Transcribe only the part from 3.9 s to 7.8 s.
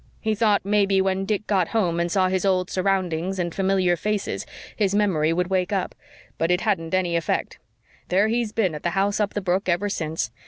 faces his memory would wake up. But it hadn't any effect.